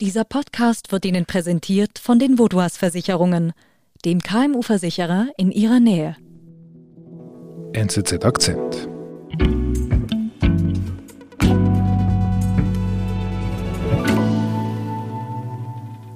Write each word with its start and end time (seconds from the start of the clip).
Dieser 0.00 0.22
Podcast 0.22 0.92
wird 0.92 1.04
Ihnen 1.06 1.26
präsentiert 1.26 1.98
von 1.98 2.20
den 2.20 2.38
Vodouas 2.38 2.76
Versicherungen, 2.76 3.52
dem 4.04 4.20
KMU-Versicherer 4.20 5.26
in 5.36 5.50
Ihrer 5.50 5.80
Nähe. 5.80 6.14
NZZ 7.72 8.24
Akzent. 8.24 8.88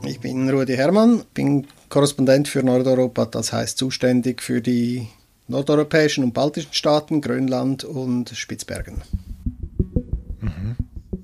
Ich 0.04 0.20
bin 0.20 0.48
Rudi 0.48 0.76
Hermann, 0.76 1.24
bin 1.34 1.66
Korrespondent 1.88 2.46
für 2.46 2.62
Nordeuropa, 2.62 3.26
das 3.26 3.52
heißt 3.52 3.78
zuständig 3.78 4.42
für 4.42 4.60
die 4.60 5.08
nordeuropäischen 5.48 6.22
und 6.22 6.34
baltischen 6.34 6.72
Staaten, 6.72 7.20
Grönland 7.20 7.82
und 7.82 8.30
Spitzbergen. 8.30 9.02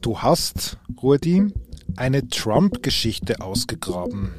Du 0.01 0.19
hast, 0.19 0.77
Rudi, 1.01 1.53
eine 1.99 2.29
Trump-Geschichte 2.29 3.41
ausgegraben. 3.41 4.31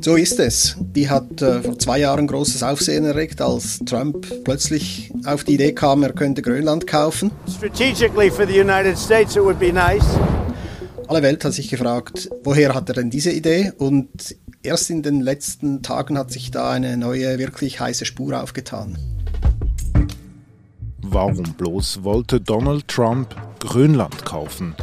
So 0.00 0.16
ist 0.16 0.38
es. 0.40 0.76
Die 0.80 1.08
hat 1.08 1.40
äh, 1.40 1.62
vor 1.62 1.78
zwei 1.78 1.98
Jahren 2.00 2.26
großes 2.26 2.62
Aufsehen 2.62 3.04
erregt, 3.04 3.40
als 3.40 3.78
Trump 3.86 4.26
plötzlich 4.44 5.12
auf 5.24 5.44
die 5.44 5.54
Idee 5.54 5.72
kam, 5.72 6.02
er 6.02 6.12
könnte 6.12 6.42
Grönland 6.42 6.86
kaufen. 6.86 7.30
Strategically 7.48 8.30
for 8.30 8.46
the 8.46 8.60
United 8.60 8.98
States, 8.98 9.36
it 9.36 9.42
would 9.42 9.58
be 9.58 9.72
nice. 9.72 10.04
Alle 11.06 11.22
Welt 11.22 11.44
hat 11.44 11.52
sich 11.52 11.68
gefragt, 11.68 12.28
woher 12.44 12.74
hat 12.74 12.88
er 12.88 12.94
denn 12.94 13.10
diese 13.10 13.32
Idee? 13.32 13.72
Und 13.78 14.36
erst 14.62 14.90
in 14.90 15.02
den 15.02 15.20
letzten 15.20 15.82
Tagen 15.82 16.18
hat 16.18 16.30
sich 16.30 16.50
da 16.50 16.70
eine 16.70 16.96
neue, 16.96 17.38
wirklich 17.38 17.80
heiße 17.80 18.04
Spur 18.04 18.40
aufgetan. 18.40 18.98
Warum 21.02 21.42
bloß 21.56 22.04
wollte 22.04 22.40
Donald 22.40 22.86
Trump 22.86 23.34
Grönland 23.58 24.24
kaufen? 24.24 24.76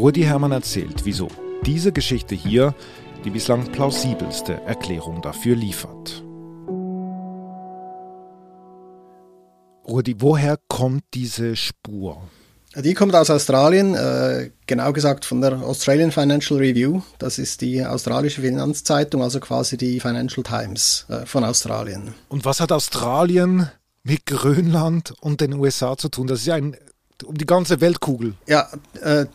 Rudi 0.00 0.22
Hermann 0.22 0.52
erzählt, 0.52 1.04
wieso 1.04 1.28
diese 1.66 1.92
Geschichte 1.92 2.34
hier 2.34 2.74
die 3.22 3.28
bislang 3.28 3.70
plausibelste 3.70 4.54
Erklärung 4.62 5.20
dafür 5.20 5.54
liefert. 5.54 6.24
Rudi, 9.86 10.16
woher 10.18 10.58
kommt 10.68 11.04
diese 11.12 11.54
Spur? 11.54 12.16
Die 12.76 12.94
kommt 12.94 13.14
aus 13.14 13.28
Australien, 13.28 13.94
äh, 13.94 14.52
genau 14.66 14.94
gesagt 14.94 15.26
von 15.26 15.42
der 15.42 15.62
Australian 15.62 16.12
Financial 16.12 16.58
Review. 16.58 17.02
Das 17.18 17.38
ist 17.38 17.60
die 17.60 17.84
australische 17.84 18.40
Finanzzeitung, 18.40 19.22
also 19.22 19.38
quasi 19.38 19.76
die 19.76 20.00
Financial 20.00 20.42
Times 20.42 21.04
äh, 21.10 21.26
von 21.26 21.44
Australien. 21.44 22.14
Und 22.30 22.46
was 22.46 22.60
hat 22.60 22.72
Australien 22.72 23.68
mit 24.02 24.24
Grönland 24.24 25.12
und 25.20 25.42
den 25.42 25.52
USA 25.52 25.98
zu 25.98 26.08
tun? 26.08 26.26
Das 26.26 26.40
ist 26.40 26.46
ja 26.46 26.54
ein, 26.54 26.74
um 27.22 27.36
die 27.36 27.44
ganze 27.44 27.82
Weltkugel. 27.82 28.32
Ja, 28.46 28.66
äh, 29.02 29.26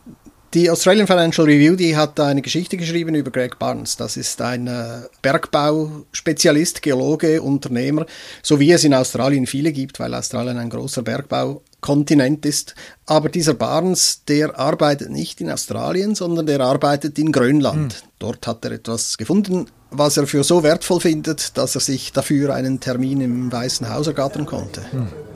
die 0.56 0.70
Australian 0.70 1.06
Financial 1.06 1.46
Review, 1.46 1.76
die 1.76 1.98
hat 1.98 2.18
eine 2.18 2.42
Geschichte 2.42 2.78
geschrieben 2.78 3.14
über 3.14 3.30
Greg 3.30 3.60
Barnes. 3.60 3.98
Das 3.98 4.16
ist 4.16 4.42
ein 4.42 4.68
äh, 4.68 5.02
Bergbauspezialist, 5.22 6.82
Geologe, 6.82 7.42
Unternehmer, 7.42 8.06
so 8.42 8.58
wie 8.58 8.72
es 8.72 8.86
in 8.86 8.94
Australien 8.94 9.48
viele 9.48 9.74
gibt, 9.74 10.00
weil 10.00 10.14
Australien 10.14 10.58
ein 10.58 10.70
großer 10.70 11.02
Bergbaukontinent 11.02 12.46
ist. 12.46 12.74
Aber 13.06 13.28
dieser 13.28 13.54
Barnes, 13.54 14.22
der 14.30 14.58
arbeitet 14.58 15.10
nicht 15.10 15.42
in 15.42 15.52
Australien, 15.52 16.16
sondern 16.16 16.46
der 16.46 16.62
arbeitet 16.62 17.20
in 17.20 17.34
Grönland. 17.34 17.94
Hm. 17.94 18.10
Dort 18.20 18.48
hat 18.48 18.64
er 18.64 18.72
etwas 18.72 19.18
gefunden, 19.18 19.66
was 19.92 20.16
er 20.16 20.26
für 20.26 20.46
so 20.46 20.64
wertvoll 20.64 21.02
findet, 21.02 21.58
dass 21.58 21.76
er 21.76 21.82
sich 21.82 22.14
dafür 22.14 22.54
einen 22.54 22.80
Termin 22.80 23.20
im 23.20 23.52
Weißen 23.52 23.94
Haus 23.94 24.08
ergattern 24.08 24.46
konnte. 24.46 24.82
Hm. 24.90 25.35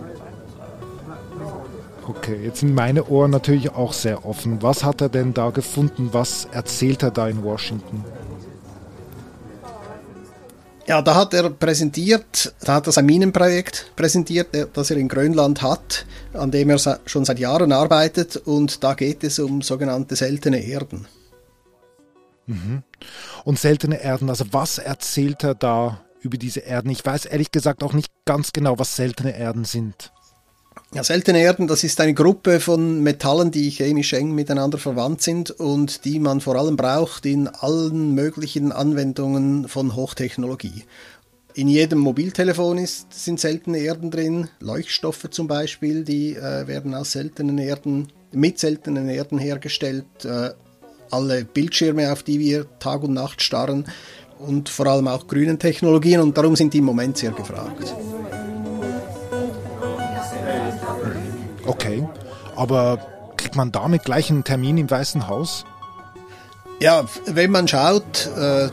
Okay, 2.10 2.40
jetzt 2.44 2.62
sind 2.62 2.74
meine 2.74 3.06
Ohren 3.06 3.30
natürlich 3.30 3.70
auch 3.70 3.94
sehr 3.94 4.26
offen. 4.26 4.64
Was 4.64 4.84
hat 4.84 5.00
er 5.00 5.10
denn 5.10 5.32
da 5.32 5.52
gefunden? 5.52 6.10
Was 6.12 6.46
erzählt 6.52 7.04
er 7.04 7.12
da 7.12 7.30
in 7.30 7.44
Washington? 7.44 8.04
Ja, 10.88 11.04
da 11.04 11.14
hat 11.14 11.36
er 11.36 11.52
präsentiert, 11.52 12.56
da 12.62 12.74
hat 12.74 12.88
er 12.88 12.94
sein 12.94 13.06
Minenprojekt 13.06 13.92
präsentiert, 13.96 14.48
das 14.74 14.90
er 14.90 14.98
in 14.98 15.08
Grönland 15.08 15.62
hat, 15.62 16.08
an 16.34 16.50
dem 16.50 16.72
er 16.72 16.80
schon 17.06 17.26
seit 17.26 17.38
Jahren 17.38 17.72
arbeitet 17.72 18.38
und 18.38 18.84
da 18.84 18.96
geht 18.96 19.24
es 19.24 19.38
um 19.38 19.62
sogenannte 19.62 20.16
seltene 20.16 20.66
Erden. 20.66 21.08
Mhm. 22.48 22.82
Und 23.44 23.60
seltene 23.60 24.02
Erden, 24.02 24.30
also 24.30 24.46
was 24.50 24.80
erzählt 24.80 25.44
er 25.44 25.54
da 25.54 26.02
über 26.22 26.40
diese 26.40 26.62
Erden? 26.62 26.90
Ich 26.90 27.06
weiß 27.06 27.26
ehrlich 27.26 27.52
gesagt 27.52 27.84
auch 27.84 27.94
nicht 27.94 28.12
ganz 28.26 28.52
genau, 28.52 28.80
was 28.80 28.96
seltene 28.96 29.38
Erden 29.38 29.66
sind. 29.66 30.12
Ja, 30.94 31.04
seltene 31.04 31.42
Erden, 31.42 31.68
das 31.68 31.84
ist 31.84 32.02
eine 32.02 32.16
Gruppe 32.16 32.60
von 32.60 33.04
Metallen, 33.04 33.52
die 33.52 33.70
chemisch 33.70 34.14
eng 34.14 34.34
miteinander 34.34 34.80
verwandt 34.80 35.22
sind 35.22 35.52
und 35.52 36.04
die 36.04 36.20
man 36.20 36.42
vor 36.42 36.56
allem 36.56 36.78
braucht 36.78 37.28
in 37.28 37.48
allen 37.48 38.16
möglichen 38.16 38.72
Anwendungen 38.72 39.68
von 39.68 39.96
Hochtechnologie. 39.96 40.86
In 41.54 41.68
jedem 41.68 42.00
Mobiltelefon 42.00 42.78
ist, 42.78 43.14
sind 43.14 43.40
seltene 43.40 43.80
Erden 43.80 44.12
drin, 44.12 44.50
Leuchtstoffe 44.60 45.30
zum 45.30 45.48
Beispiel, 45.48 46.04
die 46.04 46.36
äh, 46.36 46.68
werden 46.68 46.96
aus 46.96 47.12
seltenen 47.12 47.58
Erden, 47.58 48.08
mit 48.32 48.60
seltenen 48.60 49.10
Erden 49.10 49.38
hergestellt. 49.38 50.06
Äh, 50.24 50.52
alle 51.12 51.46
Bildschirme, 51.46 52.12
auf 52.12 52.24
die 52.24 52.40
wir 52.40 52.66
Tag 52.80 53.04
und 53.04 53.14
Nacht 53.14 53.42
starren 53.42 53.86
und 54.40 54.70
vor 54.70 54.88
allem 54.88 55.08
auch 55.08 55.28
grünen 55.28 55.60
Technologien 55.60 56.22
und 56.22 56.38
darum 56.38 56.56
sind 56.56 56.74
die 56.74 56.80
im 56.80 56.86
Moment 56.86 57.18
sehr 57.18 57.32
gefragt. 57.32 57.94
Okay, 61.70 62.04
aber 62.56 62.98
kriegt 63.38 63.56
man 63.56 63.72
damit 63.72 64.04
gleich 64.04 64.32
einen 64.32 64.44
Termin 64.44 64.80
im 64.80 64.90
Weißen 64.90 65.28
Haus? 65.28 65.66
Ja, 66.80 67.06
wenn 67.28 67.52
man 67.52 67.68
schaut, 67.68 68.26
äh, 68.36 68.70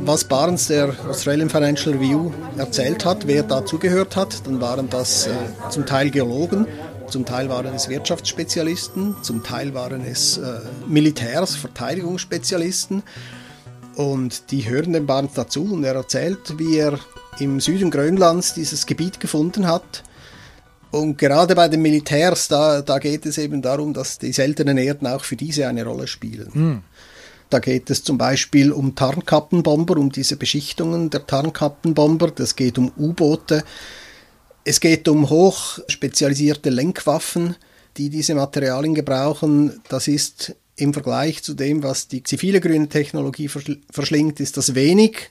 was 0.00 0.24
Barnes 0.24 0.66
der 0.66 0.94
Australian 1.08 1.48
Financial 1.48 1.94
Review 1.94 2.32
erzählt 2.58 3.06
hat, 3.06 3.26
wer 3.26 3.42
dazugehört 3.42 4.16
hat, 4.16 4.46
dann 4.46 4.60
waren 4.60 4.90
das 4.90 5.28
äh, 5.28 5.30
zum 5.70 5.86
Teil 5.86 6.10
Geologen, 6.10 6.66
zum 7.08 7.24
Teil 7.24 7.48
waren 7.48 7.74
es 7.74 7.88
Wirtschaftsspezialisten, 7.88 9.16
zum 9.22 9.42
Teil 9.42 9.72
waren 9.72 10.04
es 10.04 10.36
äh, 10.36 10.58
Militärs, 10.86 11.56
Verteidigungsspezialisten. 11.56 13.02
Und 13.94 14.50
die 14.50 14.68
hören 14.68 14.92
dem 14.92 15.06
Barnes 15.06 15.32
dazu 15.32 15.72
und 15.72 15.84
er 15.84 15.94
erzählt, 15.94 16.58
wie 16.58 16.76
er 16.76 16.98
im 17.38 17.60
Süden 17.60 17.90
Grönlands 17.90 18.52
dieses 18.52 18.84
Gebiet 18.84 19.20
gefunden 19.20 19.66
hat 19.66 20.02
und 20.90 21.18
gerade 21.18 21.54
bei 21.54 21.68
den 21.68 21.82
Militärs, 21.82 22.48
da, 22.48 22.82
da 22.82 22.98
geht 22.98 23.26
es 23.26 23.38
eben 23.38 23.62
darum, 23.62 23.92
dass 23.92 24.18
die 24.18 24.32
seltenen 24.32 24.78
Erden 24.78 25.06
auch 25.06 25.24
für 25.24 25.36
diese 25.36 25.66
eine 25.66 25.84
Rolle 25.84 26.06
spielen. 26.06 26.50
Mhm. 26.52 26.82
Da 27.48 27.60
geht 27.60 27.90
es 27.90 28.02
zum 28.02 28.18
Beispiel 28.18 28.72
um 28.72 28.94
Tarnkappenbomber, 28.94 29.96
um 29.96 30.10
diese 30.10 30.36
Beschichtungen 30.36 31.10
der 31.10 31.26
Tarnkappenbomber. 31.26 32.32
Das 32.32 32.56
geht 32.56 32.76
um 32.76 32.90
U-Boote. 32.96 33.62
Es 34.64 34.80
geht 34.80 35.06
um 35.06 35.30
hochspezialisierte 35.30 36.70
Lenkwaffen, 36.70 37.54
die 37.96 38.10
diese 38.10 38.34
Materialien 38.34 38.94
gebrauchen. 38.94 39.80
Das 39.88 40.08
ist 40.08 40.56
im 40.74 40.92
Vergleich 40.92 41.42
zu 41.42 41.54
dem, 41.54 41.82
was 41.82 42.08
die 42.08 42.22
zivile 42.22 42.60
grüne 42.60 42.88
Technologie 42.88 43.48
verschlingt, 43.48 44.40
ist 44.40 44.56
das 44.56 44.74
wenig, 44.74 45.30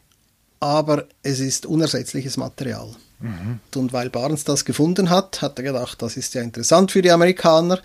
aber 0.65 1.05
es 1.21 1.39
ist 1.39 1.65
unersetzliches 1.65 2.37
Material. 2.37 2.89
Mhm. 3.19 3.59
Und 3.75 3.93
weil 3.93 4.09
Barnes 4.09 4.43
das 4.43 4.65
gefunden 4.65 5.09
hat, 5.09 5.41
hat 5.41 5.59
er 5.59 5.63
gedacht, 5.63 6.01
das 6.01 6.17
ist 6.17 6.33
ja 6.33 6.41
interessant 6.41 6.91
für 6.91 7.01
die 7.01 7.11
Amerikaner. 7.11 7.79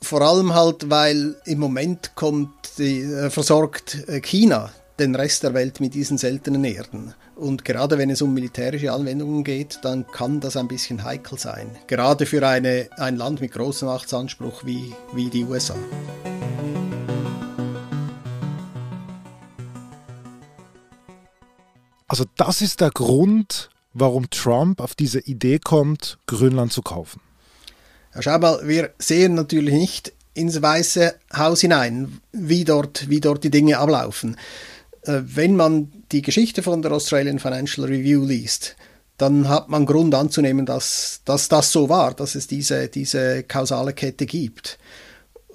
Vor 0.00 0.22
allem 0.22 0.54
halt, 0.54 0.90
weil 0.90 1.36
im 1.44 1.58
Moment 1.58 2.12
kommt 2.14 2.50
die, 2.78 3.02
äh, 3.02 3.30
versorgt 3.30 4.08
äh, 4.08 4.20
China 4.20 4.70
den 4.98 5.14
Rest 5.14 5.42
der 5.42 5.54
Welt 5.54 5.80
mit 5.80 5.94
diesen 5.94 6.18
seltenen 6.18 6.64
Erden. 6.64 7.14
Und 7.36 7.64
gerade 7.64 7.98
wenn 7.98 8.10
es 8.10 8.22
um 8.22 8.32
militärische 8.32 8.92
Anwendungen 8.92 9.42
geht, 9.42 9.80
dann 9.82 10.06
kann 10.06 10.40
das 10.40 10.56
ein 10.56 10.68
bisschen 10.68 11.04
heikel 11.04 11.38
sein. 11.38 11.68
Gerade 11.88 12.26
für 12.26 12.46
eine, 12.46 12.88
ein 12.96 13.16
Land 13.16 13.40
mit 13.40 13.52
großem 13.52 13.88
Machtsanspruch 13.88 14.64
wie, 14.64 14.92
wie 15.12 15.30
die 15.30 15.44
USA. 15.44 15.74
Also 22.14 22.26
das 22.36 22.62
ist 22.62 22.80
der 22.80 22.90
Grund, 22.90 23.70
warum 23.92 24.30
Trump 24.30 24.80
auf 24.80 24.94
diese 24.94 25.18
Idee 25.18 25.58
kommt, 25.58 26.18
Grönland 26.28 26.72
zu 26.72 26.80
kaufen. 26.80 27.20
Ja, 28.14 28.22
schau 28.22 28.38
mal, 28.38 28.60
wir 28.62 28.90
sehen 29.00 29.34
natürlich 29.34 29.74
nicht 29.74 30.12
ins 30.32 30.62
Weiße 30.62 31.12
Haus 31.36 31.62
hinein, 31.62 32.20
wie 32.30 32.62
dort, 32.62 33.10
wie 33.10 33.18
dort 33.18 33.42
die 33.42 33.50
Dinge 33.50 33.78
ablaufen. 33.78 34.36
Äh, 35.02 35.22
wenn 35.24 35.56
man 35.56 35.90
die 36.12 36.22
Geschichte 36.22 36.62
von 36.62 36.82
der 36.82 36.92
Australian 36.92 37.40
Financial 37.40 37.84
Review 37.84 38.24
liest, 38.24 38.76
dann 39.18 39.48
hat 39.48 39.68
man 39.68 39.84
Grund 39.84 40.14
anzunehmen, 40.14 40.66
dass, 40.66 41.20
dass 41.24 41.48
das 41.48 41.72
so 41.72 41.88
war, 41.88 42.14
dass 42.14 42.36
es 42.36 42.46
diese, 42.46 42.86
diese 42.86 43.42
kausale 43.42 43.92
Kette 43.92 44.26
gibt. 44.26 44.78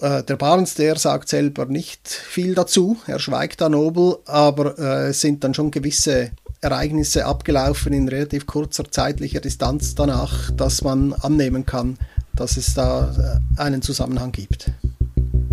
Äh, 0.02 0.24
der 0.24 0.36
Barnes, 0.36 0.74
der 0.74 0.98
sagt 0.98 1.30
selber 1.30 1.68
nicht 1.68 2.10
viel 2.10 2.54
dazu, 2.54 2.98
er 3.08 3.20
schweigt 3.20 3.62
da 3.62 3.70
nobel, 3.70 4.18
aber 4.26 4.78
äh, 4.78 5.10
es 5.12 5.22
sind 5.22 5.46
dann 5.46 5.54
schon 5.54 5.72
gewisse 5.72 6.32
Ereignisse 6.62 7.26
abgelaufen 7.26 7.94
in 7.94 8.08
relativ 8.08 8.46
kurzer 8.46 8.90
zeitlicher 8.92 9.40
Distanz 9.40 9.96
danach, 9.96 10.52
dass 10.52 10.82
man 10.82 11.14
annehmen 11.14 11.66
kann, 11.66 11.98
dass 12.36 12.58
es 12.58 12.74
da 12.74 13.42
äh, 13.58 13.62
einen 13.62 13.82
Zusammenhang 13.82 14.32
gibt. 14.32 14.72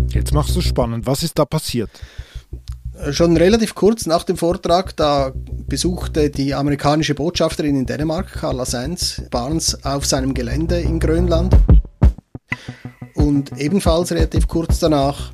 Jetzt 0.09 0.33
machst 0.33 0.55
du 0.55 0.61
spannend. 0.61 1.05
Was 1.05 1.23
ist 1.23 1.37
da 1.37 1.45
passiert? 1.45 1.89
Schon 3.11 3.37
relativ 3.37 3.75
kurz 3.75 4.05
nach 4.05 4.23
dem 4.23 4.37
Vortrag, 4.37 4.95
da 4.95 5.31
besuchte 5.67 6.29
die 6.29 6.55
amerikanische 6.55 7.13
Botschafterin 7.13 7.75
in 7.75 7.85
Dänemark, 7.85 8.31
Carla 8.33 8.65
Sands, 8.65 9.21
Barnes 9.29 9.85
auf 9.85 10.05
seinem 10.05 10.33
Gelände 10.33 10.79
in 10.79 10.99
Grönland. 10.99 11.55
Und 13.13 13.57
ebenfalls 13.57 14.11
relativ 14.11 14.47
kurz 14.47 14.79
danach, 14.79 15.31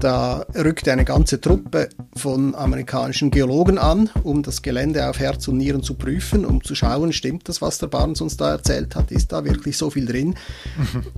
da 0.00 0.46
rückte 0.56 0.92
eine 0.92 1.04
ganze 1.04 1.40
Truppe 1.40 1.88
von 2.16 2.54
amerikanischen 2.54 3.30
Geologen 3.30 3.78
an, 3.78 4.10
um 4.22 4.42
das 4.42 4.62
Gelände 4.62 5.08
auf 5.08 5.18
Herz 5.18 5.46
und 5.48 5.58
Nieren 5.58 5.82
zu 5.82 5.94
prüfen, 5.94 6.44
um 6.44 6.64
zu 6.64 6.74
schauen, 6.74 7.12
stimmt 7.12 7.48
das, 7.48 7.60
was 7.62 7.78
der 7.78 7.88
Barnes 7.88 8.20
uns 8.20 8.36
da 8.36 8.50
erzählt 8.50 8.96
hat, 8.96 9.10
ist 9.12 9.32
da 9.32 9.44
wirklich 9.44 9.76
so 9.76 9.90
viel 9.90 10.06
drin, 10.06 10.34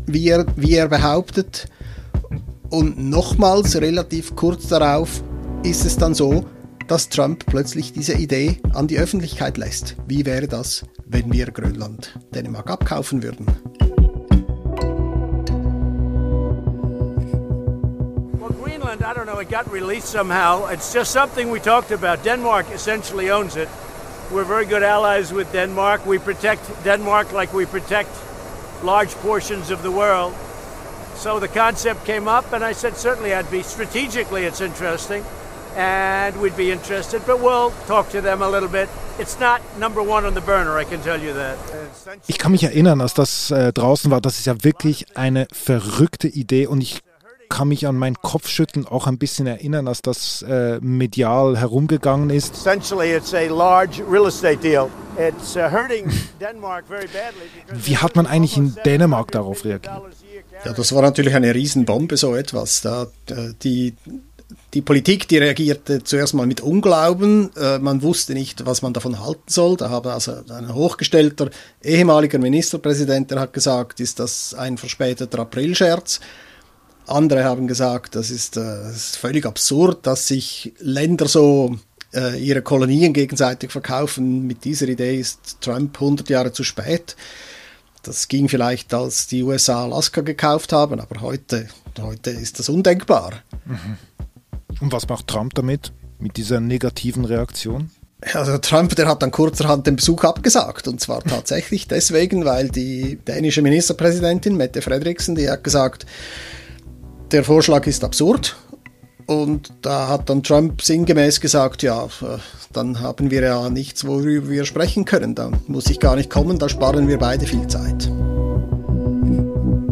wie 0.07 0.29
er, 0.29 0.47
wie 0.57 0.75
er 0.75 0.89
behauptet. 0.89 1.69
Und 2.71 2.99
nochmals 2.99 3.81
relativ 3.81 4.35
kurz 4.35 4.69
darauf 4.69 5.23
ist 5.63 5.85
es 5.85 5.97
dann 5.97 6.15
so, 6.15 6.47
dass 6.89 7.09
Trump 7.09 7.47
plötzlich 7.47 7.93
diese 7.93 8.15
Idee 8.15 8.61
an 8.73 8.89
die 8.89 8.99
Öffentlichkeit 8.99 9.57
lässt. 9.57 9.97
Wie 10.09 10.27
wäre 10.27 10.49
das, 10.49 10.85
wenn 11.07 11.33
wir 11.33 11.47
Grönland 11.47 12.19
Dänemark 12.35 12.71
abkaufen 12.71 13.23
würden? 13.23 13.47
I 19.03 19.15
don't 19.15 19.27
know, 19.27 19.39
it 19.39 19.49
got 19.49 19.71
released 19.71 20.09
somehow. 20.09 20.67
It's 20.67 20.93
just 20.93 21.11
something 21.11 21.51
we 21.51 21.61
talked 21.61 21.91
about. 21.91 22.23
Denmark 22.23 22.67
essentially 22.73 23.31
owns 23.31 23.57
it. 23.57 23.69
We're 24.31 24.45
very 24.45 24.65
good 24.65 24.83
allies 24.83 25.33
with 25.33 25.53
Denmark. 25.53 26.07
We 26.07 26.19
protect 26.19 26.63
Denmark 26.85 27.33
like 27.33 27.53
we 27.53 27.67
protect 27.67 28.11
large 28.83 29.11
portions 29.17 29.71
of 29.71 29.83
the 29.83 29.91
world. 29.91 30.35
So 31.17 31.39
the 31.39 31.49
concept 31.49 32.05
came 32.05 32.27
up, 32.29 32.53
and 32.53 32.65
I 32.65 32.73
said, 32.73 32.97
certainly 32.97 33.35
I'd 33.35 33.51
be 33.51 33.63
strategically, 33.63 34.45
it's 34.45 34.61
interesting. 34.61 35.25
and 35.77 36.37
we'd 36.41 36.57
be 36.57 36.71
interested, 36.71 37.23
but 37.27 37.41
we'll 37.41 37.73
talk 37.87 38.11
to 38.11 38.21
them 38.21 38.43
a 38.43 38.49
little 38.49 38.69
bit. 38.69 38.89
It's 39.19 39.39
not 39.39 39.61
number 39.79 40.03
one 40.03 40.25
on 40.25 40.35
the 40.35 40.41
burner, 40.41 40.79
I 40.79 40.85
can 40.85 41.01
tell 41.03 41.21
you 41.21 41.33
that. 41.35 41.59
Ich 42.27 42.39
kann 42.39 42.53
mich 42.53 42.65
erinnern, 42.65 43.01
als 43.01 43.15
das 43.15 43.51
äh, 43.51 43.73
draußen 43.73 44.11
war, 44.11 44.21
das 44.21 44.39
ist 44.39 44.47
ja 44.47 44.63
wirklich 44.65 45.17
eine 45.17 45.47
verrückte 45.53 46.29
Idee 46.29 46.67
und 46.67 46.81
ich 46.83 47.03
kann 47.53 47.69
mich 47.69 47.87
an 47.87 47.97
mein 47.97 48.15
Kopfschütteln 48.15 48.87
auch 48.87 49.07
ein 49.07 49.19
bisschen 49.19 49.47
erinnern, 49.47 49.87
als 49.87 50.01
das 50.01 50.43
äh, 50.43 50.81
medial 50.81 51.59
herumgegangen 51.59 52.31
ist. 52.31 52.55
Essentially, 52.55 53.15
it's 53.15 53.35
a 53.35 53.47
large 53.49 54.03
real 54.11 54.27
estate 54.27 54.57
deal. 54.57 54.89
It's 55.19 55.55
uh, 55.55 55.71
hurting 55.71 56.11
Denmark 56.41 56.87
very 56.89 57.07
badly. 57.07 57.87
Wie 57.87 57.99
hat 57.99 58.17
man 58.17 58.27
eigentlich 58.27 58.57
in 58.57 58.75
Dänemark 58.85 59.31
darauf 59.31 59.65
reagiert? 59.65 59.93
Ja, 60.65 60.73
das 60.73 60.95
war 60.95 61.03
natürlich 61.03 61.35
eine 61.35 61.55
Riesenbombe, 61.55 62.17
so 62.17 62.35
etwas. 62.35 62.81
Da, 62.81 63.09
die 63.63 63.95
die 64.75 64.81
Politik, 64.81 65.29
die 65.29 65.39
reagierte 65.39 66.03
zuerst 66.03 66.35
mal 66.35 66.47
mit 66.47 66.61
Unglauben. 66.61 67.51
Äh, 67.57 67.79
man 67.79 68.03
wusste 68.03 68.33
nicht, 68.33 68.65
was 68.65 68.81
man 68.83 68.93
davon 68.93 69.21
halten 69.21 69.43
soll. 69.47 69.77
Da 69.77 69.91
habe 69.91 70.13
also 70.13 70.33
ein 70.49 70.75
hochgestellter 70.75 71.51
ehemaliger 71.83 72.39
Ministerpräsident, 72.39 73.31
der 73.31 73.41
hat 73.41 73.53
gesagt, 73.53 74.01
ist 74.01 74.19
das 74.19 74.55
ein 74.55 74.79
verspäteter 74.79 75.41
Aprilscherz. 75.41 76.21
Andere 77.07 77.45
haben 77.45 77.67
gesagt, 77.67 78.15
das 78.15 78.31
ist, 78.31 78.57
äh, 78.57 78.61
das 78.61 78.97
ist 78.97 79.17
völlig 79.17 79.47
absurd, 79.47 80.07
dass 80.07 80.29
sich 80.29 80.73
Länder 80.79 81.29
so 81.29 81.79
äh, 82.15 82.43
ihre 82.43 82.63
Kolonien 82.63 83.13
gegenseitig 83.13 83.71
verkaufen. 83.73 84.47
Mit 84.47 84.65
dieser 84.65 84.89
Idee 84.89 85.19
ist 85.19 85.61
Trump 85.61 85.97
100 85.97 86.29
Jahre 86.29 86.53
zu 86.53 86.65
spät. 86.65 87.17
Das 88.03 88.29
ging 88.29 88.49
vielleicht, 88.49 88.93
als 88.95 89.29
die 89.29 89.43
USA 89.43 89.85
Alaska 89.85 90.23
gekauft 90.23 90.73
haben, 90.73 91.01
aber 91.01 91.21
heute, 91.21 91.69
heute 92.01 92.31
ist 92.31 92.59
das 92.59 92.69
undenkbar. 92.69 93.43
Mhm. 93.65 93.97
Und 94.81 94.93
was 94.93 95.09
macht 95.09 95.29
Trump 95.29 95.55
damit, 95.55 95.93
mit 96.19 96.37
dieser 96.37 96.61
negativen 96.61 97.25
Reaktion? 97.25 97.91
Also 98.35 98.57
Trump, 98.59 98.95
der 98.95 99.09
hat 99.09 99.23
dann 99.23 99.31
kurzerhand 99.33 99.87
den 99.87 99.97
Besuch 99.97 100.23
abgesagt. 100.25 100.87
Und 100.87 101.01
zwar 101.01 101.23
tatsächlich 101.23 101.89
deswegen, 101.89 102.45
weil 102.45 102.69
die 102.69 103.17
dänische 103.17 103.63
Ministerpräsidentin 103.63 104.57
Mette 104.57 104.81
Frederiksen, 104.81 105.35
die 105.35 105.51
hat 105.51 105.65
gesagt, 105.65 106.07
der 107.33 107.45
Vorschlag 107.45 107.87
ist 107.87 108.05
absurd. 108.05 108.57
Und 109.27 109.73
da 109.83 110.09
hat 110.09 110.29
dann 110.29 110.43
Trump 110.43 110.83
sinngemäß 110.83 111.41
gesagt, 111.41 111.83
ja, 111.83 112.09
dann 112.73 113.01
haben 113.01 113.31
wir 113.31 113.43
ja 113.43 113.71
nichts, 113.71 114.07
worüber 114.07 114.51
wir 114.51 114.65
sprechen 114.65 115.05
können. 115.05 115.35
Da 115.35 115.51
muss 115.69 115.87
ich 115.89 116.01
gar 116.01 116.17
nicht 116.17 116.29
kommen, 116.29 116.59
da 116.59 116.69
sparen 116.69 117.09
wir 117.09 117.19
beide 117.19 117.47
viel 117.47 117.67
Zeit. 117.69 118.11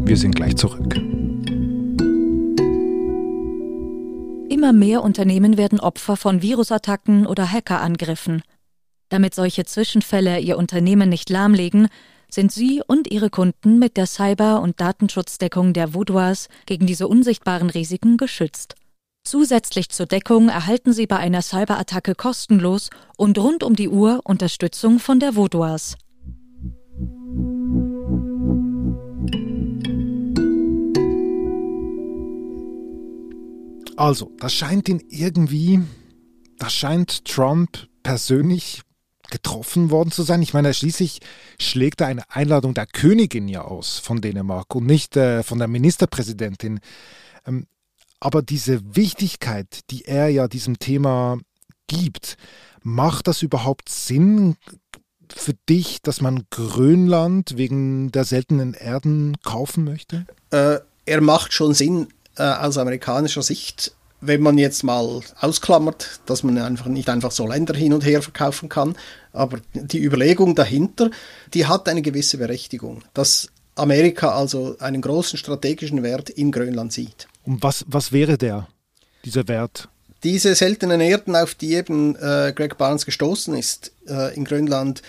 Wir 0.05 0.17
sind 0.17 0.35
gleich 0.35 0.57
zurück. 0.57 0.97
Immer 4.49 4.73
mehr 4.73 5.03
Unternehmen 5.03 5.57
werden 5.57 5.81
Opfer 5.81 6.17
von 6.17 6.43
Virusattacken 6.43 7.27
oder 7.27 7.51
Hackerangriffen. 7.51 8.43
Damit 9.09 9.35
solche 9.35 9.65
Zwischenfälle 9.65 10.39
ihr 10.41 10.59
Unternehmen 10.59 11.09
nicht 11.09 11.31
lahmlegen, 11.31 11.89
sind 12.31 12.53
Sie 12.53 12.83
und 12.87 13.11
Ihre 13.11 13.31
Kunden 13.31 13.79
mit 13.79 13.97
der 13.97 14.07
Cyber- 14.07 14.63
und 14.63 14.81
Datenschutzdeckung 14.81 15.73
der 15.73 15.95
Vaudois 15.95 16.49
gegen 16.67 16.87
diese 16.87 17.09
unsichtbaren 17.09 17.71
Risiken 17.71 18.17
geschützt. 18.17 18.77
Zusätzlich 19.25 19.91
zur 19.91 20.07
Deckung 20.07 20.49
erhalten 20.49 20.93
Sie 20.93 21.07
bei 21.07 21.17
einer 21.17 21.43
Cyberattacke 21.43 22.15
kostenlos 22.15 22.91
und 23.17 23.39
rund 23.39 23.63
um 23.63 23.77
die 23.77 23.89
Uhr 23.89 24.21
Unterstützung 24.25 24.99
von 24.99 25.21
der 25.21 25.37
Vaudois. 25.37 25.97
Also, 33.97 34.33
das 34.39 34.55
scheint 34.55 34.89
ihn 34.89 35.03
irgendwie, 35.11 35.81
das 36.59 36.73
scheint 36.73 37.27
Trump 37.27 37.87
persönlich 38.03 38.81
getroffen 39.31 39.91
worden 39.91 40.11
zu 40.11 40.23
sein. 40.23 40.43
Ich 40.43 40.55
meine, 40.55 40.75
schließlich 40.75 41.21
schlägt 41.59 42.01
er 42.01 42.09
eine 42.09 42.23
Einladung 42.31 42.75
der 42.75 42.87
Königin 42.87 43.49
ja 43.49 43.63
aus 43.63 43.99
von 43.99 44.21
Dänemark 44.21 44.75
und 44.75 44.87
nicht 44.87 45.17
äh, 45.17 45.43
von 45.43 45.59
der 45.59 45.69
Ministerpräsidentin. 45.69 46.81
Ähm, 47.47 47.67
aber 48.21 48.43
diese 48.43 48.97
Wichtigkeit, 48.97 49.81
die 49.91 50.05
er 50.05 50.29
ja 50.29 50.47
diesem 50.47 50.79
Thema 50.79 51.39
gibt, 51.87 52.37
macht 52.83 53.27
das 53.27 53.43
überhaupt 53.43 53.89
Sinn 53.89 54.57
für 55.35 55.55
dich, 55.69 56.03
dass 56.03 56.21
man 56.21 56.45
Grönland 56.51 57.57
wegen 57.57 58.13
der 58.13 58.25
seltenen 58.25 58.75
Erden 58.75 59.37
kaufen 59.43 59.85
möchte? 59.85 60.27
Äh, 60.51 60.81
er 61.07 61.21
macht 61.21 61.53
schon 61.53 61.73
Sinn 61.73 62.09
äh, 62.37 62.43
aus 62.43 62.79
amerikanischer 62.79 63.43
Sicht, 63.43 63.95
wenn 64.21 64.43
man 64.43 64.59
jetzt 64.59 64.85
mal 64.85 65.23
ausklammert, 65.41 66.21
dass 66.27 66.43
man 66.43 66.59
einfach 66.59 66.87
nicht 66.87 67.09
einfach 67.09 67.31
so 67.31 67.47
Länder 67.47 67.75
hin 67.75 67.93
und 67.93 68.05
her 68.05 68.23
verkaufen 68.23 68.69
kann, 68.69 68.97
aber 69.33 69.59
die 69.73 70.03
Überlegung 70.03 70.55
dahinter, 70.55 71.11
die 71.55 71.67
hat 71.67 71.89
eine 71.89 72.03
gewisse 72.03 72.39
Berechtigung, 72.39 73.03
dass 73.15 73.49
Amerika 73.77 74.31
also 74.31 74.77
einen 74.79 75.01
großen 75.01 75.39
strategischen 75.39 76.03
Wert 76.03 76.29
in 76.31 76.53
Grönland 76.53 76.93
sieht. 76.93 77.29
Und 77.45 77.63
was, 77.63 77.85
was 77.89 78.13
wäre 78.13 78.37
der, 78.37 78.69
dieser 79.25 79.49
Wert? 79.49 79.89
Diese 80.23 80.55
seltenen 80.55 81.01
Erden, 81.01 81.35
auf 81.35 81.55
die 81.55 81.75
eben 81.75 82.15
äh, 82.17 82.53
Greg 82.55 82.77
Barnes 82.77 83.07
gestoßen 83.07 83.55
ist 83.55 83.93
äh, 84.07 84.35
in 84.35 84.45
Grönland, 84.45 85.01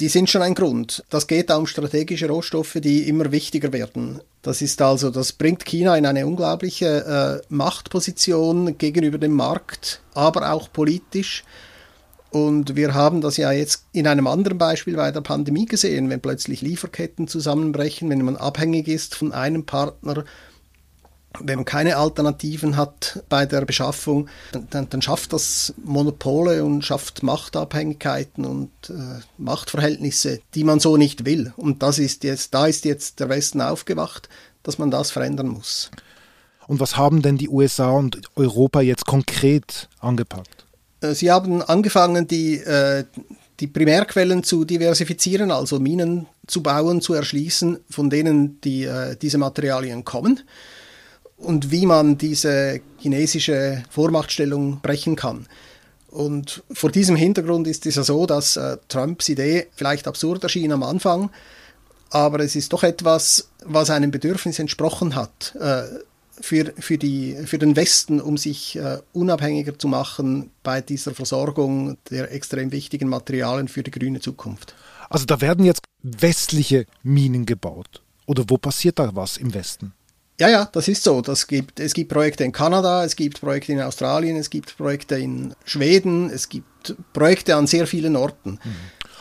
die 0.00 0.08
sind 0.08 0.28
schon 0.28 0.42
ein 0.42 0.54
Grund. 0.54 1.04
Das 1.10 1.26
geht 1.26 1.50
da 1.50 1.56
um 1.56 1.66
strategische 1.66 2.28
Rohstoffe, 2.28 2.78
die 2.80 3.08
immer 3.08 3.30
wichtiger 3.30 3.72
werden. 3.72 4.20
Das 4.42 4.60
ist 4.62 4.82
also, 4.82 5.10
das 5.10 5.32
bringt 5.32 5.64
China 5.64 5.96
in 5.96 6.06
eine 6.06 6.26
unglaubliche 6.26 7.40
äh, 7.40 7.46
Machtposition 7.48 8.76
gegenüber 8.78 9.18
dem 9.18 9.32
Markt, 9.32 10.00
aber 10.14 10.52
auch 10.52 10.72
politisch. 10.72 11.44
Und 12.30 12.76
wir 12.76 12.94
haben 12.94 13.20
das 13.20 13.36
ja 13.36 13.52
jetzt 13.52 13.84
in 13.92 14.06
einem 14.06 14.26
anderen 14.26 14.56
Beispiel 14.56 14.96
bei 14.96 15.12
der 15.12 15.20
Pandemie 15.20 15.66
gesehen, 15.66 16.08
wenn 16.08 16.20
plötzlich 16.20 16.62
Lieferketten 16.62 17.28
zusammenbrechen, 17.28 18.08
wenn 18.08 18.24
man 18.24 18.36
abhängig 18.36 18.88
ist 18.88 19.14
von 19.14 19.32
einem 19.32 19.66
Partner 19.66 20.24
wenn 21.40 21.56
man 21.56 21.64
keine 21.64 21.96
Alternativen 21.96 22.76
hat 22.76 23.22
bei 23.28 23.46
der 23.46 23.64
Beschaffung, 23.64 24.28
dann, 24.70 24.88
dann 24.88 25.02
schafft 25.02 25.32
das 25.32 25.74
Monopole 25.84 26.64
und 26.64 26.84
schafft 26.84 27.22
Machtabhängigkeiten 27.22 28.44
und 28.44 28.70
äh, 28.88 29.20
Machtverhältnisse, 29.38 30.40
die 30.54 30.64
man 30.64 30.80
so 30.80 30.96
nicht 30.96 31.24
will. 31.24 31.52
Und 31.56 31.82
das 31.82 31.98
ist 31.98 32.24
jetzt, 32.24 32.54
da 32.54 32.66
ist 32.66 32.84
jetzt 32.84 33.20
der 33.20 33.28
Westen 33.28 33.60
aufgewacht, 33.60 34.28
dass 34.62 34.78
man 34.78 34.90
das 34.90 35.10
verändern 35.10 35.48
muss. 35.48 35.90
Und 36.66 36.80
was 36.80 36.96
haben 36.96 37.22
denn 37.22 37.38
die 37.38 37.48
USA 37.48 37.90
und 37.90 38.20
Europa 38.36 38.80
jetzt 38.80 39.06
konkret 39.06 39.88
angepackt? 40.00 40.64
Äh, 41.00 41.14
sie 41.14 41.30
haben 41.30 41.62
angefangen, 41.62 42.26
die, 42.26 42.56
äh, 42.58 43.04
die 43.60 43.66
Primärquellen 43.66 44.42
zu 44.42 44.64
diversifizieren, 44.64 45.50
also 45.50 45.78
Minen 45.78 46.26
zu 46.46 46.62
bauen, 46.62 47.00
zu 47.00 47.14
erschließen, 47.14 47.78
von 47.90 48.10
denen 48.10 48.60
die, 48.60 48.84
äh, 48.84 49.16
diese 49.16 49.38
Materialien 49.38 50.04
kommen 50.04 50.40
und 51.42 51.70
wie 51.70 51.86
man 51.86 52.18
diese 52.18 52.80
chinesische 52.98 53.82
Vormachtstellung 53.90 54.80
brechen 54.80 55.16
kann. 55.16 55.46
Und 56.08 56.62
vor 56.72 56.90
diesem 56.90 57.16
Hintergrund 57.16 57.66
ist 57.66 57.86
es 57.86 57.96
ja 57.96 58.02
so, 58.02 58.26
dass 58.26 58.56
äh, 58.56 58.76
Trumps 58.88 59.28
Idee 59.28 59.68
vielleicht 59.74 60.06
absurd 60.06 60.42
erschien 60.42 60.72
am 60.72 60.82
Anfang, 60.82 61.30
aber 62.10 62.40
es 62.40 62.54
ist 62.54 62.72
doch 62.72 62.82
etwas, 62.82 63.48
was 63.64 63.88
einem 63.90 64.10
Bedürfnis 64.10 64.58
entsprochen 64.58 65.14
hat. 65.14 65.56
Äh, 65.58 65.84
für, 66.40 66.72
für, 66.78 66.98
die, 66.98 67.36
für 67.44 67.58
den 67.58 67.76
Westen, 67.76 68.20
um 68.20 68.36
sich 68.36 68.76
äh, 68.76 68.98
unabhängiger 69.12 69.78
zu 69.78 69.86
machen 69.86 70.50
bei 70.62 70.80
dieser 70.80 71.14
Versorgung 71.14 71.98
der 72.10 72.32
extrem 72.32 72.72
wichtigen 72.72 73.08
Materialien 73.08 73.68
für 73.68 73.82
die 73.82 73.90
grüne 73.90 74.20
Zukunft. 74.20 74.74
Also 75.08 75.24
da 75.26 75.40
werden 75.40 75.64
jetzt 75.64 75.82
westliche 76.02 76.86
Minen 77.02 77.46
gebaut. 77.46 78.02
Oder 78.26 78.44
wo 78.48 78.56
passiert 78.56 78.98
da 78.98 79.14
was 79.14 79.36
im 79.36 79.54
Westen? 79.54 79.92
Ja, 80.42 80.48
ja, 80.48 80.68
das 80.72 80.88
ist 80.88 81.04
so. 81.04 81.20
Das 81.20 81.46
gibt, 81.46 81.78
es 81.78 81.94
gibt 81.94 82.10
Projekte 82.10 82.42
in 82.42 82.50
Kanada, 82.50 83.04
es 83.04 83.14
gibt 83.14 83.40
Projekte 83.40 83.70
in 83.70 83.80
Australien, 83.80 84.36
es 84.36 84.50
gibt 84.50 84.76
Projekte 84.76 85.14
in 85.14 85.54
Schweden, 85.64 86.30
es 86.30 86.48
gibt 86.48 86.96
Projekte 87.12 87.54
an 87.54 87.68
sehr 87.68 87.86
vielen 87.86 88.16
Orten. 88.16 88.58
Mhm. 88.64 88.74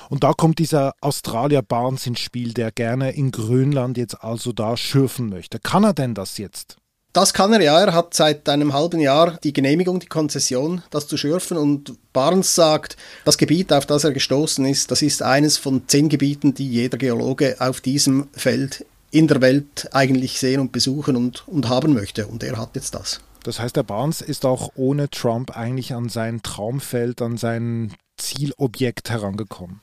Und 0.09 0.23
da 0.23 0.33
kommt 0.33 0.57
dieser 0.57 0.95
Australier 0.99 1.61
Barnes 1.61 2.07
ins 2.07 2.21
Spiel, 2.21 2.55
der 2.55 2.71
gerne 2.71 3.11
in 3.11 3.29
Grönland 3.29 3.99
jetzt 3.99 4.23
also 4.23 4.51
da 4.51 4.75
schürfen 4.75 5.29
möchte. 5.29 5.59
Kann 5.59 5.83
er 5.83 5.93
denn 5.93 6.15
das 6.15 6.39
jetzt? 6.39 6.77
Das 7.13 7.33
kann 7.35 7.53
er 7.53 7.61
ja. 7.61 7.79
Er 7.79 7.93
hat 7.93 8.15
seit 8.15 8.49
einem 8.49 8.73
halben 8.73 8.99
Jahr 8.99 9.37
die 9.43 9.53
Genehmigung, 9.53 9.99
die 9.99 10.07
Konzession, 10.07 10.81
das 10.89 11.07
zu 11.07 11.17
schürfen. 11.17 11.55
Und 11.55 11.97
Barnes 12.13 12.55
sagt, 12.55 12.97
das 13.25 13.37
Gebiet, 13.37 13.71
auf 13.71 13.85
das 13.85 14.05
er 14.05 14.11
gestoßen 14.11 14.65
ist, 14.65 14.89
das 14.89 15.03
ist 15.03 15.21
eines 15.21 15.57
von 15.57 15.87
zehn 15.87 16.09
Gebieten, 16.09 16.55
die 16.55 16.67
jeder 16.67 16.97
Geologe 16.97 17.57
auf 17.59 17.79
diesem 17.79 18.29
Feld 18.33 18.85
in 19.11 19.27
der 19.27 19.41
Welt 19.41 19.89
eigentlich 19.91 20.39
sehen 20.39 20.61
und 20.61 20.71
besuchen 20.71 21.15
und, 21.15 21.47
und 21.47 21.69
haben 21.69 21.93
möchte. 21.93 22.27
Und 22.27 22.43
er 22.43 22.57
hat 22.57 22.75
jetzt 22.75 22.95
das. 22.95 23.19
Das 23.43 23.59
heißt, 23.59 23.75
der 23.75 23.83
Barnes 23.83 24.21
ist 24.21 24.45
auch 24.45 24.71
ohne 24.75 25.09
Trump 25.09 25.55
eigentlich 25.55 25.93
an 25.93 26.09
sein 26.09 26.41
Traumfeld, 26.43 27.21
an 27.21 27.37
sein 27.37 27.93
Zielobjekt 28.17 29.09
herangekommen. 29.09 29.81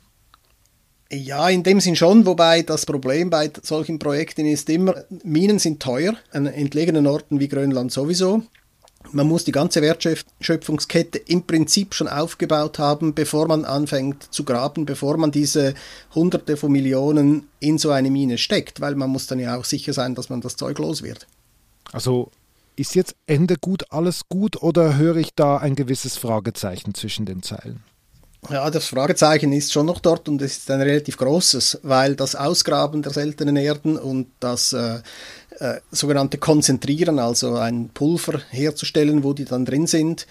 Ja, 1.11 1.49
in 1.49 1.63
dem 1.63 1.81
Sinn 1.81 1.97
schon, 1.97 2.27
wobei 2.27 2.63
das 2.63 2.85
Problem 2.85 3.31
bei 3.31 3.51
solchen 3.63 3.99
Projekten 3.99 4.45
ist 4.45 4.69
immer, 4.69 4.95
Minen 5.25 5.59
sind 5.59 5.81
teuer, 5.81 6.15
an 6.33 6.47
entlegenen 6.47 7.07
Orten 7.07 7.41
wie 7.41 7.49
Grönland 7.49 7.91
sowieso. 7.91 8.43
Man 9.13 9.27
muss 9.27 9.45
die 9.45 9.53
ganze 9.53 9.81
Wertschöpfungskette 9.81 11.19
im 11.19 11.45
Prinzip 11.45 11.95
schon 11.95 12.09
aufgebaut 12.09 12.79
haben, 12.79 13.15
bevor 13.15 13.49
man 13.49 13.65
anfängt 13.65 14.35
zu 14.35 14.45
graben, 14.45 14.85
bevor 14.87 15.17
man 15.17 15.31
diese 15.31 15.75
Hunderte 16.15 16.57
von 16.57 16.73
Millionen 16.73 17.49
in 17.61 17.79
so 17.79 17.91
eine 17.91 18.11
Mine 18.11 18.39
steckt, 18.39 18.81
weil 18.81 18.97
man 18.97 19.09
muss 19.09 19.27
dann 19.27 19.39
ja 19.39 19.57
auch 19.57 19.65
sicher 19.65 19.93
sein, 19.93 20.15
dass 20.15 20.29
man 20.29 20.41
das 20.41 20.57
Zeug 20.57 20.79
los 20.79 21.03
wird. 21.03 21.27
Also 21.93 22.31
ist 22.77 22.95
jetzt 22.95 23.17
Ende 23.27 23.57
gut, 23.57 23.85
alles 23.91 24.29
gut 24.29 24.63
oder 24.63 24.97
höre 24.97 25.17
ich 25.17 25.35
da 25.35 25.57
ein 25.57 25.75
gewisses 25.75 26.17
Fragezeichen 26.17 26.95
zwischen 26.95 27.25
den 27.25 27.43
Zeilen? 27.43 27.83
Ja, 28.51 28.71
das 28.71 28.87
Fragezeichen 28.87 29.53
ist 29.53 29.73
schon 29.73 29.87
noch 29.87 30.01
dort 30.01 30.29
und 30.29 30.41
es 30.41 30.59
ist 30.59 30.71
ein 30.71 30.81
relativ 30.81 31.17
großes, 31.17 31.81
weil 31.83 32.15
das 32.15 32.35
Ausgraben 32.35 33.03
der 33.03 33.13
seltenen 33.13 33.57
Erden 33.57 33.99
und 33.99 34.29
das 34.41 34.73
äh, 34.73 35.01
äh, 35.59 35.81
sogenannte 35.91 36.39
Konzentrieren, 36.39 37.19
also 37.19 37.57
ein 37.57 37.91
Pulver 37.93 38.41
herzustellen, 38.51 39.25
wo 39.25 39.33
die 39.33 39.45
dann 39.45 39.65
drin 39.65 39.87
sind, 39.87 40.27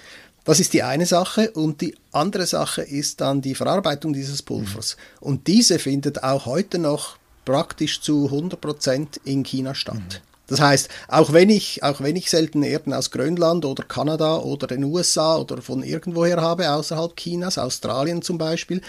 das 0.45 0.61
ist 0.61 0.71
die 0.71 0.83
eine 0.83 1.05
Sache 1.05 1.51
und 1.51 1.81
die 1.81 1.95
andere 2.13 2.45
Sache 2.45 2.81
ist 2.81 3.19
dann 3.19 3.41
die 3.41 3.53
Verarbeitung 3.53 4.13
dieses 4.13 4.41
Pulvers. 4.41 4.95
Mhm. 4.95 5.27
Und 5.27 5.47
diese 5.47 5.77
findet 5.77 6.23
auch 6.23 6.45
heute 6.45 6.79
noch 6.79 7.17
praktisch 7.43 7.99
zu 7.99 8.25
100 8.27 8.59
Prozent 8.59 9.19
in 9.25 9.43
China 9.43 9.75
statt. 9.75 10.21
Das 10.47 10.61
heißt, 10.61 10.89
auch 11.09 11.33
wenn 11.33 11.49
ich, 11.49 11.83
auch 11.83 12.01
wenn 12.01 12.15
ich 12.15 12.29
seltene 12.29 12.67
Erden 12.67 12.93
aus 12.93 13.11
Grönland 13.11 13.65
oder 13.65 13.83
Kanada 13.83 14.37
oder 14.37 14.67
den 14.67 14.83
USA 14.85 15.37
oder 15.37 15.61
von 15.61 15.83
irgendwoher 15.83 16.41
habe, 16.41 16.71
außerhalb 16.71 17.15
Chinas, 17.17 17.57
Australien 17.57 18.21
zum 18.21 18.37
Beispiel, 18.37 18.81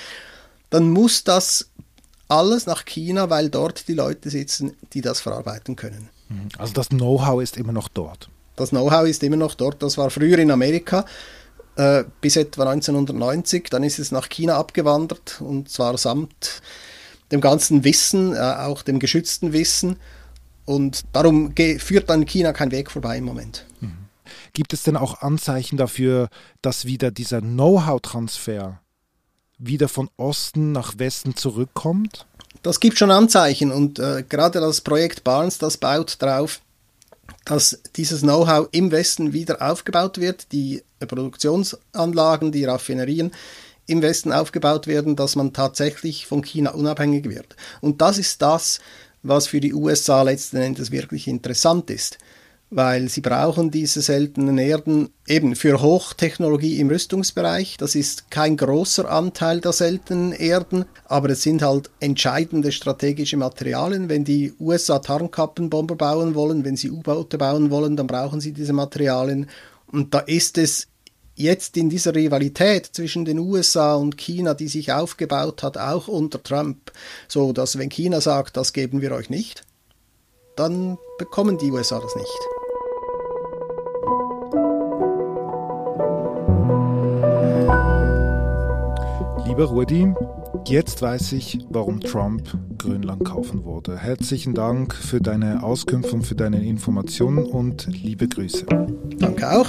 dann 0.70 0.90
muss 0.90 1.24
das 1.24 1.68
alles 2.28 2.66
nach 2.66 2.84
China, 2.84 3.30
weil 3.30 3.48
dort 3.48 3.88
die 3.88 3.94
Leute 3.94 4.30
sitzen, 4.30 4.76
die 4.92 5.00
das 5.00 5.20
verarbeiten 5.20 5.76
können. 5.76 6.08
Mhm. 6.28 6.48
Also 6.58 6.72
das 6.74 6.88
Know-how 6.90 7.42
ist 7.42 7.56
immer 7.56 7.72
noch 7.72 7.88
dort. 7.88 8.28
Das 8.56 8.70
Know-how 8.70 9.06
ist 9.06 9.22
immer 9.22 9.36
noch 9.36 9.54
dort. 9.54 9.82
Das 9.82 9.98
war 9.98 10.10
früher 10.10 10.38
in 10.38 10.50
Amerika 10.50 11.04
äh, 11.76 12.04
bis 12.20 12.36
etwa 12.36 12.70
1990. 12.70 13.70
Dann 13.70 13.82
ist 13.82 13.98
es 13.98 14.12
nach 14.12 14.28
China 14.28 14.56
abgewandert 14.56 15.40
und 15.40 15.70
zwar 15.70 15.96
samt 15.96 16.60
dem 17.32 17.40
ganzen 17.40 17.84
Wissen, 17.84 18.34
äh, 18.34 18.38
auch 18.38 18.82
dem 18.82 18.98
geschützten 18.98 19.52
Wissen. 19.52 19.96
Und 20.68 21.06
darum 21.14 21.54
führt 21.78 22.10
dann 22.10 22.26
China 22.26 22.52
kein 22.52 22.70
Weg 22.70 22.90
vorbei 22.90 23.16
im 23.16 23.24
Moment. 23.24 23.64
Mhm. 23.80 23.96
Gibt 24.52 24.74
es 24.74 24.82
denn 24.82 24.98
auch 24.98 25.22
Anzeichen 25.22 25.78
dafür, 25.78 26.28
dass 26.60 26.84
wieder 26.84 27.10
dieser 27.10 27.40
Know-how-Transfer 27.40 28.78
wieder 29.56 29.88
von 29.88 30.10
Osten 30.18 30.72
nach 30.72 30.98
Westen 30.98 31.34
zurückkommt? 31.36 32.26
Das 32.62 32.80
gibt 32.80 32.98
schon 32.98 33.10
Anzeichen 33.10 33.72
und 33.72 33.98
äh, 33.98 34.22
gerade 34.28 34.60
das 34.60 34.82
Projekt 34.82 35.24
Barnes, 35.24 35.56
das 35.56 35.78
baut 35.78 36.16
darauf, 36.20 36.60
dass 37.46 37.80
dieses 37.96 38.20
Know-how 38.20 38.68
im 38.72 38.90
Westen 38.90 39.32
wieder 39.32 39.62
aufgebaut 39.62 40.18
wird, 40.18 40.52
die 40.52 40.82
Produktionsanlagen, 41.00 42.52
die 42.52 42.66
Raffinerien 42.66 43.32
im 43.86 44.02
Westen 44.02 44.34
aufgebaut 44.34 44.86
werden, 44.86 45.16
dass 45.16 45.34
man 45.34 45.54
tatsächlich 45.54 46.26
von 46.26 46.42
China 46.42 46.72
unabhängig 46.72 47.24
wird. 47.30 47.56
Und 47.80 48.02
das 48.02 48.18
ist 48.18 48.42
das, 48.42 48.80
was 49.22 49.46
für 49.46 49.60
die 49.60 49.74
USA 49.74 50.22
letzten 50.22 50.58
Endes 50.58 50.90
wirklich 50.90 51.28
interessant 51.28 51.90
ist, 51.90 52.18
weil 52.70 53.08
sie 53.08 53.20
brauchen 53.20 53.70
diese 53.70 54.02
seltenen 54.02 54.58
Erden 54.58 55.08
eben 55.26 55.56
für 55.56 55.80
Hochtechnologie 55.80 56.78
im 56.78 56.88
Rüstungsbereich. 56.88 57.76
Das 57.78 57.94
ist 57.94 58.30
kein 58.30 58.56
großer 58.56 59.10
Anteil 59.10 59.60
der 59.60 59.72
seltenen 59.72 60.32
Erden, 60.32 60.84
aber 61.06 61.30
es 61.30 61.42
sind 61.42 61.62
halt 61.62 61.90
entscheidende 62.00 62.72
strategische 62.72 63.36
Materialien. 63.36 64.08
Wenn 64.08 64.24
die 64.24 64.52
USA 64.60 64.98
Tarnkappenbomber 64.98 65.96
bauen 65.96 66.34
wollen, 66.34 66.64
wenn 66.64 66.76
sie 66.76 66.90
U-Boote 66.90 67.38
bauen 67.38 67.70
wollen, 67.70 67.96
dann 67.96 68.06
brauchen 68.06 68.40
sie 68.40 68.52
diese 68.52 68.72
Materialien. 68.72 69.48
Und 69.90 70.12
da 70.12 70.20
ist 70.20 70.58
es 70.58 70.88
jetzt 71.38 71.76
in 71.76 71.88
dieser 71.88 72.14
Rivalität 72.14 72.86
zwischen 72.86 73.24
den 73.24 73.38
USA 73.38 73.94
und 73.94 74.18
China, 74.18 74.54
die 74.54 74.68
sich 74.68 74.92
aufgebaut 74.92 75.62
hat, 75.62 75.78
auch 75.78 76.08
unter 76.08 76.42
Trump, 76.42 76.92
so 77.28 77.52
dass 77.52 77.78
wenn 77.78 77.88
China 77.88 78.20
sagt, 78.20 78.56
das 78.56 78.72
geben 78.72 79.00
wir 79.00 79.12
euch 79.12 79.30
nicht, 79.30 79.64
dann 80.56 80.98
bekommen 81.18 81.56
die 81.56 81.70
USA 81.70 82.00
das 82.00 82.14
nicht. 82.16 82.26
Lieber 89.46 89.64
Rudi, 89.64 90.12
jetzt 90.66 91.02
weiß 91.02 91.32
ich, 91.32 91.58
warum 91.68 92.00
Trump 92.00 92.48
Grönland 92.78 93.24
kaufen 93.24 93.64
wollte. 93.64 93.96
Herzlichen 93.96 94.54
Dank 94.54 94.94
für 94.94 95.20
deine 95.20 95.62
Auskünfte 95.62 96.14
und 96.14 96.22
für 96.24 96.34
deine 96.34 96.64
Informationen 96.64 97.44
und 97.44 97.86
liebe 97.86 98.28
Grüße. 98.28 98.66
Danke 99.18 99.50
auch. 99.50 99.68